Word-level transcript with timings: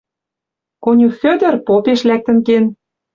Конюх 0.83 1.13
Хӧдӧр 1.19 1.55
попеш 1.67 1.99
лӓктӹн 2.09 2.37
кен. 2.47 2.65